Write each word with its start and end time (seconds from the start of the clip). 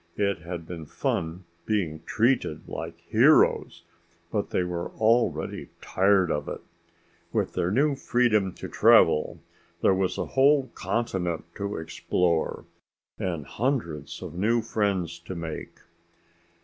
It 0.17 0.39
had 0.39 0.65
been 0.67 0.87
fun 0.87 1.43
being 1.67 2.01
treated 2.07 2.67
like 2.67 2.97
heroes, 3.01 3.83
but 4.31 4.49
they 4.49 4.63
were 4.63 4.87
already 4.93 5.69
tired 5.79 6.31
of 6.31 6.47
it. 6.47 6.61
With 7.31 7.53
their 7.53 7.69
new 7.69 7.93
freedom 7.95 8.51
to 8.53 8.67
travel, 8.67 9.37
there 9.81 9.93
was 9.93 10.17
a 10.17 10.25
whole 10.25 10.71
continent 10.73 11.45
to 11.53 11.75
explore, 11.77 12.65
and 13.19 13.45
hundreds 13.45 14.23
of 14.23 14.33
new 14.33 14.63
friends 14.63 15.19
to 15.19 15.35
make. 15.35 15.77